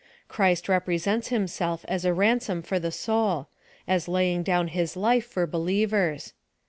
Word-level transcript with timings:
Christ 0.27 0.67
represents 0.67 1.27
himself 1.27 1.85
as 1.87 2.05
a 2.05 2.11
ransom 2.11 2.63
for 2.63 2.79
the 2.79 2.89
soul; 2.89 3.49
as 3.87 4.07
laying 4.07 4.41
down 4.41 4.69
his 4.69 4.97
life 4.97 5.27
for 5.27 5.45
believers. 5.45 6.33